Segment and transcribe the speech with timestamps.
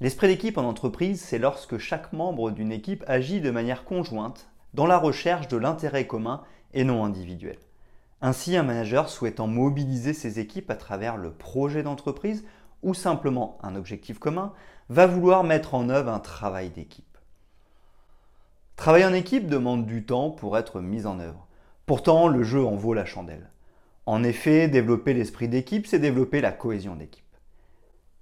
[0.00, 4.86] L'esprit d'équipe en entreprise, c'est lorsque chaque membre d'une équipe agit de manière conjointe dans
[4.86, 7.58] la recherche de l'intérêt commun et non individuel.
[8.20, 12.44] Ainsi, un manager souhaitant mobiliser ses équipes à travers le projet d'entreprise
[12.82, 14.52] ou simplement un objectif commun
[14.88, 17.18] va vouloir mettre en œuvre un travail d'équipe.
[18.76, 21.48] Travailler en équipe demande du temps pour être mis en œuvre.
[21.86, 23.50] Pourtant, le jeu en vaut la chandelle.
[24.06, 27.24] En effet, développer l'esprit d'équipe, c'est développer la cohésion d'équipe.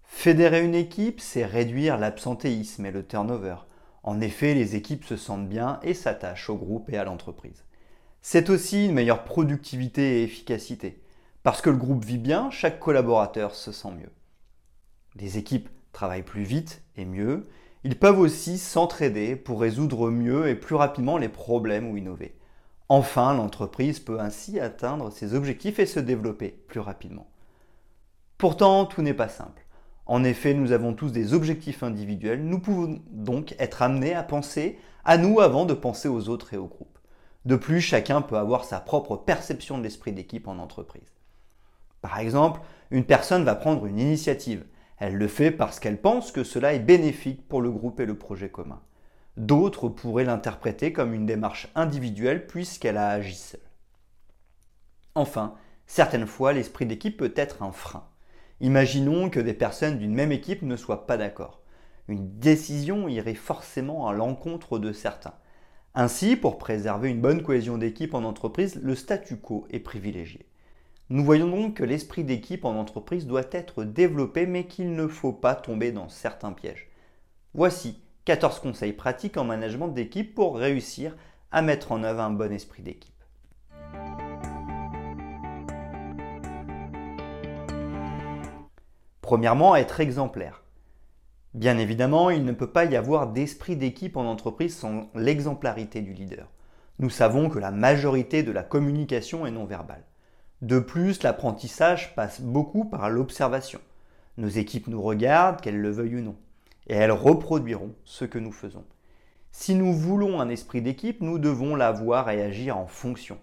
[0.06, 3.56] Fédérer une équipe, c'est réduire l'absentéisme et le turnover.
[4.02, 7.64] En effet, les équipes se sentent bien et s'attachent au groupe et à l'entreprise.
[8.22, 11.02] C'est aussi une meilleure productivité et efficacité.
[11.42, 14.10] Parce que le groupe vit bien, chaque collaborateur se sent mieux.
[15.16, 17.46] Les équipes travaillent plus vite et mieux.
[17.84, 22.36] Ils peuvent aussi s'entraider pour résoudre mieux et plus rapidement les problèmes ou innover.
[22.88, 27.28] Enfin, l'entreprise peut ainsi atteindre ses objectifs et se développer plus rapidement.
[28.38, 29.65] Pourtant, tout n'est pas simple.
[30.06, 34.78] En effet, nous avons tous des objectifs individuels, nous pouvons donc être amenés à penser
[35.04, 36.98] à nous avant de penser aux autres et au groupe.
[37.44, 41.14] De plus, chacun peut avoir sa propre perception de l'esprit d'équipe en entreprise.
[42.02, 44.64] Par exemple, une personne va prendre une initiative.
[44.98, 48.16] Elle le fait parce qu'elle pense que cela est bénéfique pour le groupe et le
[48.16, 48.80] projet commun.
[49.36, 53.60] D'autres pourraient l'interpréter comme une démarche individuelle puisqu'elle a agi seule.
[55.14, 55.54] Enfin,
[55.86, 58.08] certaines fois, l'esprit d'équipe peut être un frein.
[58.60, 61.60] Imaginons que des personnes d'une même équipe ne soient pas d'accord.
[62.08, 65.34] Une décision irait forcément à l'encontre de certains.
[65.94, 70.46] Ainsi, pour préserver une bonne cohésion d'équipe en entreprise, le statu quo est privilégié.
[71.08, 75.32] Nous voyons donc que l'esprit d'équipe en entreprise doit être développé mais qu'il ne faut
[75.32, 76.88] pas tomber dans certains pièges.
[77.54, 81.16] Voici 14 conseils pratiques en management d'équipe pour réussir
[81.52, 83.15] à mettre en œuvre un bon esprit d'équipe.
[89.26, 90.62] Premièrement, être exemplaire.
[91.52, 96.12] Bien évidemment, il ne peut pas y avoir d'esprit d'équipe en entreprise sans l'exemplarité du
[96.12, 96.46] leader.
[97.00, 100.04] Nous savons que la majorité de la communication est non verbale.
[100.62, 103.80] De plus, l'apprentissage passe beaucoup par l'observation.
[104.36, 106.36] Nos équipes nous regardent, qu'elles le veuillent ou non,
[106.86, 108.84] et elles reproduiront ce que nous faisons.
[109.50, 113.38] Si nous voulons un esprit d'équipe, nous devons l'avoir et agir en fonction.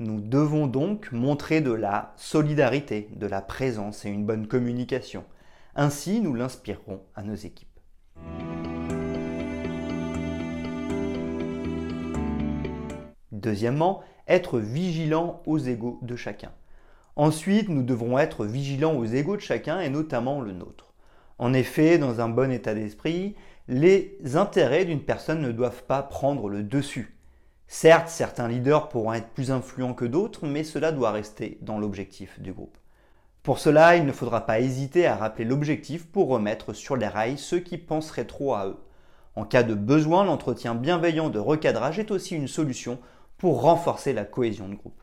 [0.00, 5.24] Nous devons donc montrer de la solidarité, de la présence et une bonne communication.
[5.74, 7.66] Ainsi, nous l'inspirerons à nos équipes.
[13.32, 16.52] Deuxièmement, être vigilant aux égaux de chacun.
[17.16, 20.94] Ensuite, nous devrons être vigilants aux égaux de chacun et notamment le nôtre.
[21.38, 23.34] En effet, dans un bon état d'esprit,
[23.66, 27.17] les intérêts d'une personne ne doivent pas prendre le dessus.
[27.70, 32.40] Certes, certains leaders pourront être plus influents que d'autres, mais cela doit rester dans l'objectif
[32.40, 32.78] du groupe.
[33.42, 37.36] Pour cela, il ne faudra pas hésiter à rappeler l'objectif pour remettre sur les rails
[37.36, 38.78] ceux qui penseraient trop à eux.
[39.36, 42.98] En cas de besoin, l'entretien bienveillant de recadrage est aussi une solution
[43.36, 45.02] pour renforcer la cohésion de groupe.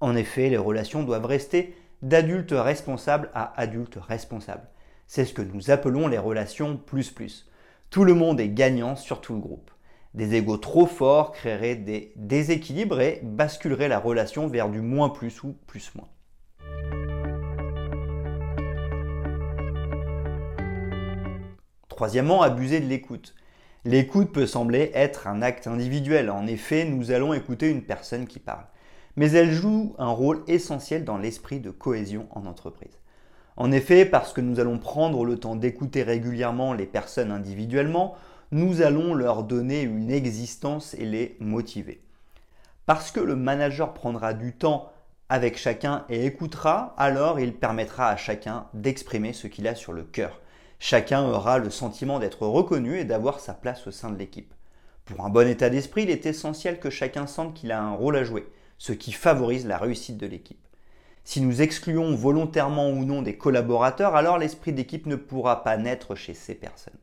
[0.00, 4.68] En effet, les relations doivent rester d'adultes responsables à adultes responsables.
[5.06, 7.50] C'est ce que nous appelons les relations plus plus.
[7.88, 9.70] Tout le monde est gagnant sur tout le groupe.
[10.16, 15.42] Des égaux trop forts créeraient des déséquilibres et basculeraient la relation vers du moins plus
[15.42, 16.08] ou plus moins.
[21.90, 23.34] Troisièmement, abuser de l'écoute.
[23.84, 26.30] L'écoute peut sembler être un acte individuel.
[26.30, 28.64] En effet, nous allons écouter une personne qui parle.
[29.16, 32.98] Mais elle joue un rôle essentiel dans l'esprit de cohésion en entreprise.
[33.58, 38.14] En effet, parce que nous allons prendre le temps d'écouter régulièrement les personnes individuellement,
[38.52, 42.00] nous allons leur donner une existence et les motiver.
[42.86, 44.92] Parce que le manager prendra du temps
[45.28, 50.04] avec chacun et écoutera, alors il permettra à chacun d'exprimer ce qu'il a sur le
[50.04, 50.40] cœur.
[50.78, 54.54] Chacun aura le sentiment d'être reconnu et d'avoir sa place au sein de l'équipe.
[55.04, 58.16] Pour un bon état d'esprit, il est essentiel que chacun sente qu'il a un rôle
[58.16, 58.46] à jouer,
[58.78, 60.60] ce qui favorise la réussite de l'équipe.
[61.24, 66.14] Si nous excluons volontairement ou non des collaborateurs, alors l'esprit d'équipe ne pourra pas naître
[66.14, 66.94] chez ces personnes.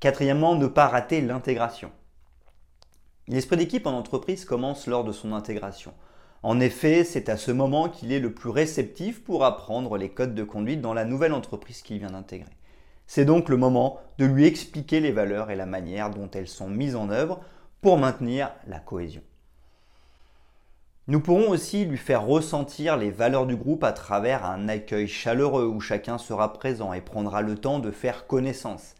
[0.00, 1.90] Quatrièmement, ne pas rater l'intégration.
[3.28, 5.94] L'esprit d'équipe en entreprise commence lors de son intégration.
[6.42, 10.34] En effet, c'est à ce moment qu'il est le plus réceptif pour apprendre les codes
[10.34, 12.52] de conduite dans la nouvelle entreprise qu'il vient d'intégrer.
[13.06, 16.68] C'est donc le moment de lui expliquer les valeurs et la manière dont elles sont
[16.68, 17.40] mises en œuvre
[17.80, 19.22] pour maintenir la cohésion.
[21.08, 25.66] Nous pourrons aussi lui faire ressentir les valeurs du groupe à travers un accueil chaleureux
[25.66, 28.94] où chacun sera présent et prendra le temps de faire connaissance.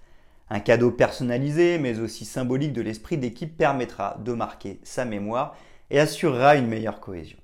[0.49, 5.57] Un cadeau personnalisé mais aussi symbolique de l'esprit d'équipe permettra de marquer sa mémoire
[5.91, 7.39] et assurera une meilleure cohésion.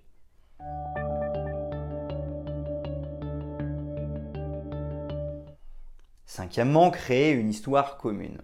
[6.27, 8.39] Cinquièmement, créer une histoire commune.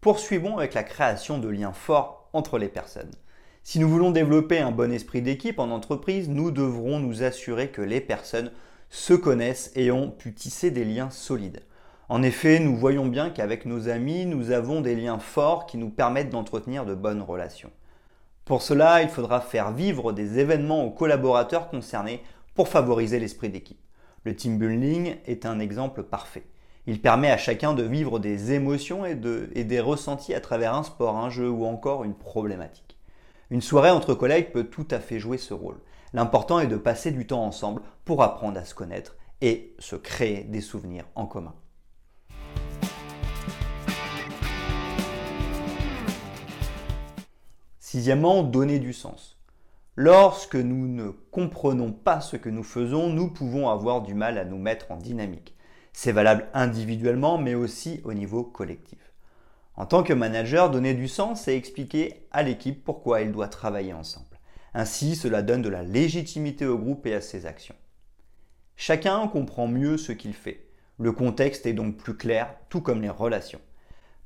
[0.00, 3.14] Poursuivons avec la création de liens forts entre les personnes.
[3.62, 7.82] Si nous voulons développer un bon esprit d'équipe en entreprise, nous devrons nous assurer que
[7.82, 8.50] les personnes
[8.90, 11.62] se connaissent et ont pu tisser des liens solides.
[12.10, 15.90] En effet, nous voyons bien qu'avec nos amis, nous avons des liens forts qui nous
[15.90, 17.70] permettent d'entretenir de bonnes relations.
[18.46, 22.22] Pour cela, il faudra faire vivre des événements aux collaborateurs concernés
[22.54, 23.78] pour favoriser l'esprit d'équipe.
[24.24, 26.46] Le team building est un exemple parfait.
[26.86, 31.18] Il permet à chacun de vivre des émotions et, des ressentis à travers un sport,
[31.18, 32.96] un jeu ou encore une problématique.
[33.50, 35.76] Une soirée entre collègues peut tout à fait jouer ce rôle.
[36.14, 40.44] L'important est de passer du temps ensemble pour apprendre à se connaître et se créer
[40.44, 41.52] des souvenirs en commun.
[47.90, 49.38] Sixièmement, donner du sens.
[49.96, 54.44] Lorsque nous ne comprenons pas ce que nous faisons, nous pouvons avoir du mal à
[54.44, 55.56] nous mettre en dynamique.
[55.94, 58.98] C'est valable individuellement, mais aussi au niveau collectif.
[59.74, 63.94] En tant que manager, donner du sens, c'est expliquer à l'équipe pourquoi elle doit travailler
[63.94, 64.38] ensemble.
[64.74, 67.74] Ainsi, cela donne de la légitimité au groupe et à ses actions.
[68.76, 70.68] Chacun comprend mieux ce qu'il fait.
[70.98, 73.62] Le contexte est donc plus clair, tout comme les relations.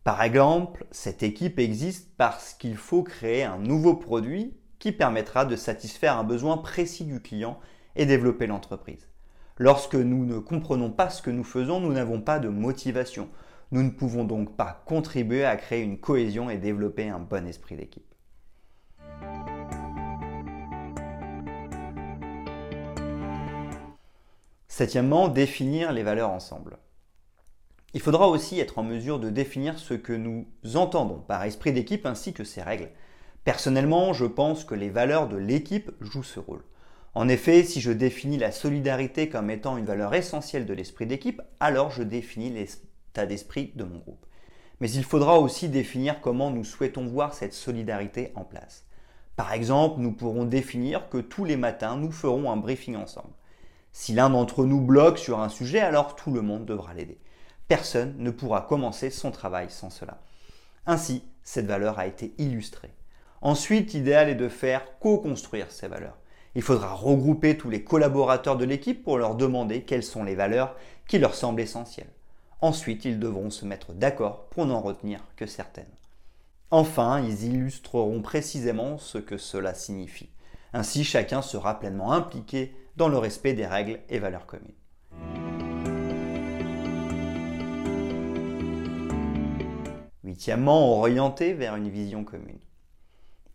[0.05, 5.55] Par exemple, cette équipe existe parce qu'il faut créer un nouveau produit qui permettra de
[5.55, 7.61] satisfaire un besoin précis du client
[7.95, 9.07] et développer l'entreprise.
[9.59, 13.29] Lorsque nous ne comprenons pas ce que nous faisons, nous n'avons pas de motivation.
[13.71, 17.77] Nous ne pouvons donc pas contribuer à créer une cohésion et développer un bon esprit
[17.77, 18.13] d'équipe.
[24.67, 26.79] Septièmement, définir les valeurs ensemble.
[27.95, 32.07] Il faudra aussi être en mesure de définir ce que nous entendons par esprit d'équipe
[32.07, 32.89] ainsi que ses règles.
[33.45, 36.65] Personnellement, je pense que les valeurs de l'équipe jouent ce rôle.
[37.15, 41.43] En effet, si je définis la solidarité comme étant une valeur essentielle de l'esprit d'équipe,
[41.61, 44.25] alors je définis l'état d'esprit de mon groupe.
[44.81, 48.87] Mais il faudra aussi définir comment nous souhaitons voir cette solidarité en place.
[49.37, 53.35] Par exemple, nous pourrons définir que tous les matins, nous ferons un briefing ensemble.
[53.93, 57.19] Si l'un d'entre nous bloque sur un sujet, alors tout le monde devra l'aider.
[57.69, 60.21] Personne ne pourra commencer son travail sans cela.
[60.87, 62.91] Ainsi, cette valeur a été illustrée.
[63.41, 66.19] Ensuite, l'idéal est de faire co-construire ces valeurs.
[66.55, 70.77] Il faudra regrouper tous les collaborateurs de l'équipe pour leur demander quelles sont les valeurs
[71.09, 72.13] qui leur semblent essentielles.
[72.61, 75.85] Ensuite, ils devront se mettre d'accord pour n'en retenir que certaines.
[76.71, 80.31] Enfin, ils illustreront précisément ce que cela signifie.
[80.73, 84.73] Ainsi, chacun sera pleinement impliqué dans le respect des règles et valeurs communes.
[90.33, 92.59] Huitièmement, orienter vers une vision commune.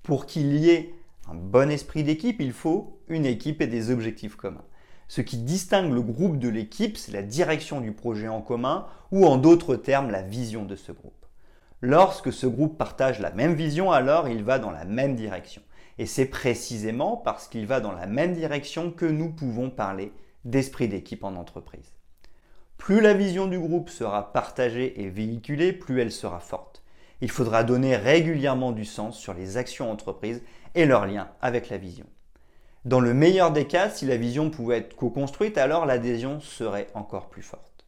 [0.03, 0.93] Pour qu'il y ait
[1.27, 4.63] un bon esprit d'équipe, il faut une équipe et des objectifs communs.
[5.07, 9.25] Ce qui distingue le groupe de l'équipe, c'est la direction du projet en commun ou
[9.25, 11.25] en d'autres termes la vision de ce groupe.
[11.81, 15.63] Lorsque ce groupe partage la même vision, alors il va dans la même direction.
[15.97, 20.13] Et c'est précisément parce qu'il va dans la même direction que nous pouvons parler
[20.45, 21.91] d'esprit d'équipe en entreprise.
[22.77, 26.83] Plus la vision du groupe sera partagée et véhiculée, plus elle sera forte.
[27.21, 30.43] Il faudra donner régulièrement du sens sur les actions entreprises
[30.75, 32.05] et leur lien avec la vision.
[32.85, 37.29] Dans le meilleur des cas, si la vision pouvait être co-construite, alors l'adhésion serait encore
[37.29, 37.85] plus forte.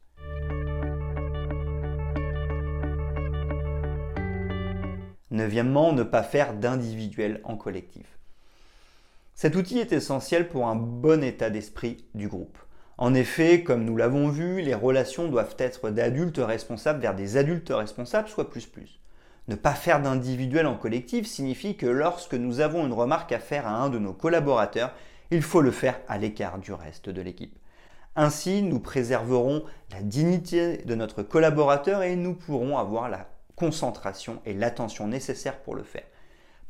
[5.30, 8.18] Neuvièmement, ne pas faire d'individuel en collectif.
[9.34, 12.58] Cet outil est essentiel pour un bon état d'esprit du groupe.
[13.00, 17.72] En effet, comme nous l'avons vu, les relations doivent être d'adultes responsables vers des adultes
[17.74, 19.00] responsables, soit plus plus.
[19.48, 23.66] Ne pas faire d'individuel en collectif signifie que lorsque nous avons une remarque à faire
[23.66, 24.92] à un de nos collaborateurs,
[25.30, 27.58] il faut le faire à l'écart du reste de l'équipe.
[28.16, 34.52] Ainsi, nous préserverons la dignité de notre collaborateur et nous pourrons avoir la concentration et
[34.52, 36.04] l'attention nécessaires pour le faire.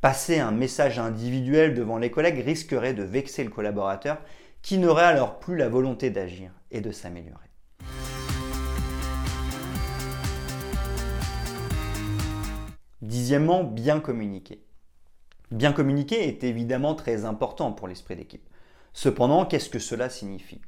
[0.00, 4.18] Passer un message individuel devant les collègues risquerait de vexer le collaborateur
[4.62, 7.38] qui n'aurait alors plus la volonté d'agir et de s'améliorer.
[13.02, 14.62] Dixièmement, bien communiquer.
[15.50, 18.48] Bien communiquer est évidemment très important pour l'esprit d'équipe.
[18.92, 20.60] Cependant, qu'est-ce que cela signifie?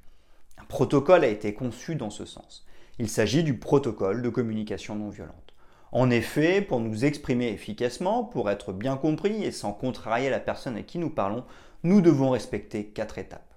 [0.58, 2.66] Un protocole a été conçu dans ce sens.
[2.98, 5.54] Il s'agit du protocole de communication non violente.
[5.92, 10.76] En effet, pour nous exprimer efficacement, pour être bien compris et sans contrarier la personne
[10.76, 11.44] à qui nous parlons,
[11.82, 13.51] nous devons respecter quatre étapes.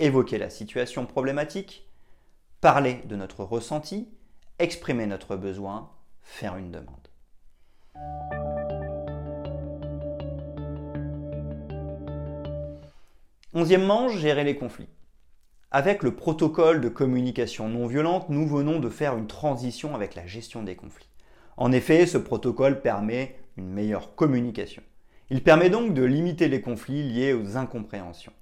[0.00, 1.88] Évoquer la situation problématique,
[2.60, 4.08] parler de notre ressenti,
[4.60, 5.90] exprimer notre besoin,
[6.22, 7.08] faire une demande.
[13.54, 14.88] Onzièmement, gérer les conflits.
[15.72, 20.28] Avec le protocole de communication non violente, nous venons de faire une transition avec la
[20.28, 21.10] gestion des conflits.
[21.56, 24.84] En effet, ce protocole permet une meilleure communication.
[25.30, 28.32] Il permet donc de limiter les conflits liés aux incompréhensions.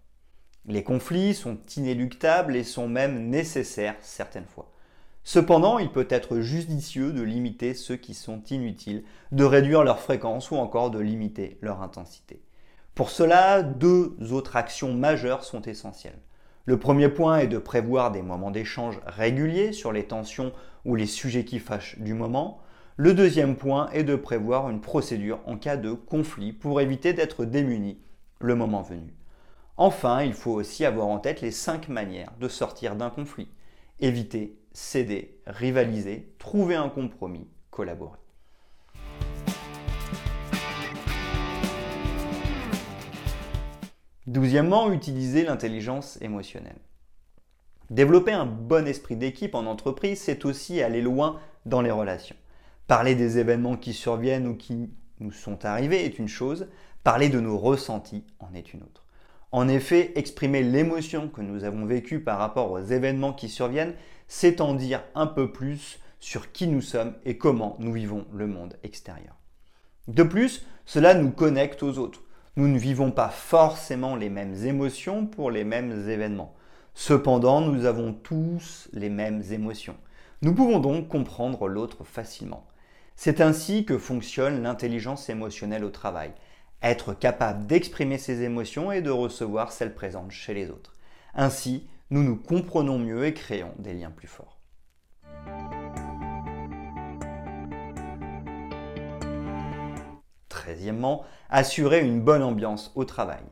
[0.69, 4.69] Les conflits sont inéluctables et sont même nécessaires certaines fois.
[5.23, 10.51] Cependant, il peut être judicieux de limiter ceux qui sont inutiles, de réduire leur fréquence
[10.51, 12.43] ou encore de limiter leur intensité.
[12.97, 16.19] Pour cela, deux autres actions majeures sont essentielles.
[16.65, 20.53] Le premier point est de prévoir des moments d'échange réguliers sur les tensions
[20.85, 22.61] ou les sujets qui fâchent du moment.
[22.97, 27.45] Le deuxième point est de prévoir une procédure en cas de conflit pour éviter d'être
[27.45, 27.99] démuni
[28.41, 29.15] le moment venu.
[29.79, 33.49] Enfin, il faut aussi avoir en tête les cinq manières de sortir d'un conflit.
[34.01, 38.19] Éviter céder, rivaliser, trouver un compromis, collaborer.
[44.27, 46.79] Douzièmement, utiliser l'intelligence émotionnelle.
[47.91, 52.37] Développer un bon esprit d'équipe en entreprise, c'est aussi aller loin dans les relations.
[52.87, 54.91] Parler des événements qui surviennent ou qui
[55.21, 56.69] nous sont arrivés est une chose,
[57.05, 59.06] parler de nos ressentis en est une autre.
[59.57, 63.95] En effet, exprimer l'émotion que nous avons vécue par rapport aux événements qui surviennent,
[64.29, 68.47] c'est en dire un peu plus sur qui nous sommes et comment nous vivons le
[68.47, 69.35] monde extérieur.
[70.09, 72.23] De plus, cela nous connecte aux autres.
[72.57, 76.55] Nous ne vivons pas forcément les mêmes émotions pour les mêmes événements.
[76.93, 79.97] Cependant, nous avons tous les mêmes émotions.
[80.43, 82.67] Nous pouvons donc comprendre l'autre facilement.
[83.15, 86.33] C'est ainsi que fonctionne l'intelligence émotionnelle au travail.
[86.89, 90.93] Être capable d'exprimer ses émotions et de recevoir celles présentes chez les autres.
[91.35, 94.61] Ainsi, nous nous comprenons mieux et créons des liens plus forts.
[100.49, 103.43] Treizièmement, assurer une bonne ambiance au travail.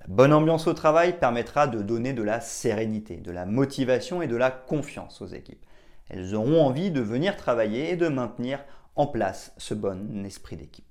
[0.00, 4.26] La bonne ambiance au travail permettra de donner de la sérénité, de la motivation et
[4.26, 5.66] de la confiance aux équipes.
[6.08, 8.64] Elles auront envie de venir travailler et de maintenir
[8.96, 10.89] en place ce bon esprit d'équipe.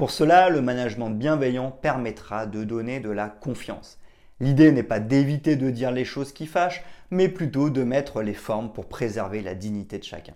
[0.00, 3.98] Pour cela, le management bienveillant permettra de donner de la confiance
[4.40, 8.32] L'idée n'est pas d'éviter de dire les choses qui fâchent, mais plutôt de mettre les
[8.32, 10.32] formes pour préserver la dignité de chacun.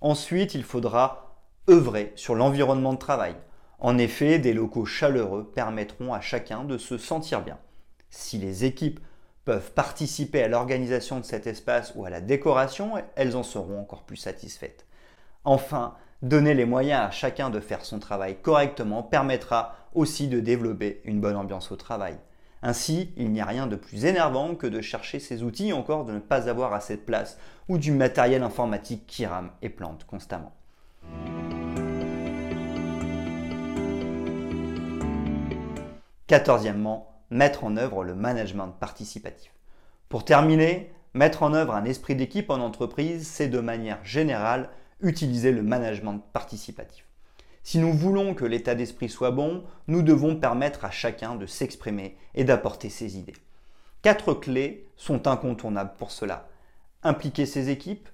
[0.00, 1.36] Ensuite, il faudra
[1.68, 3.34] œuvrer sur l'environnement de travail.
[3.80, 7.58] En effet, des locaux chaleureux permettront à chacun de se sentir bien.
[8.08, 9.00] Si les équipes
[9.44, 14.04] peuvent participer à l'organisation de cet espace ou à la décoration, elles en seront encore
[14.04, 14.86] plus satisfaites.
[15.44, 15.96] Enfin,
[16.26, 21.20] donner les moyens à chacun de faire son travail correctement permettra aussi de développer une
[21.20, 22.16] bonne ambiance au travail.
[22.62, 26.12] Ainsi, il n'y a rien de plus énervant que de chercher ces outils, encore de
[26.12, 30.52] ne pas avoir assez de place, ou du matériel informatique qui rame et plante constamment.
[36.26, 39.52] Quatorzièmement, mettre en œuvre le management participatif.
[40.08, 45.52] Pour terminer, mettre en œuvre un esprit d'équipe en entreprise, c'est de manière générale utiliser
[45.52, 47.04] le management participatif.
[47.62, 52.16] Si nous voulons que l'état d'esprit soit bon, nous devons permettre à chacun de s'exprimer
[52.34, 53.34] et d'apporter ses idées.
[54.02, 56.48] Quatre clés sont incontournables pour cela.
[57.02, 58.08] Impliquer ses équipes,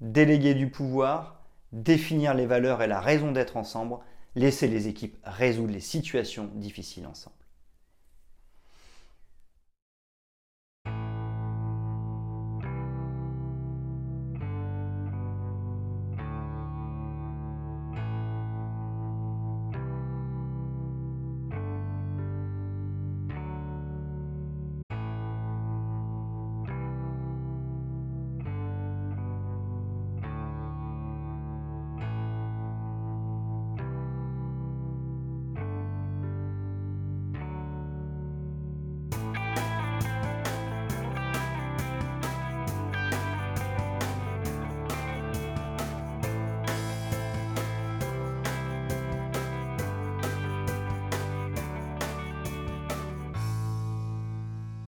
[0.00, 1.40] déléguer du pouvoir,
[1.72, 3.98] définir les valeurs et la raison d'être ensemble,
[4.34, 7.35] laisser les équipes résoudre les situations difficiles ensemble.